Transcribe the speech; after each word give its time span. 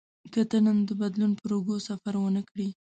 که 0.33 0.41
ته 0.49 0.57
نن 0.65 0.77
د 0.87 0.89
بدلون 1.01 1.31
پر 1.39 1.49
اوږو 1.55 1.75
سفر 1.87 2.13
ونه 2.19 2.41
کړې. 2.49 2.67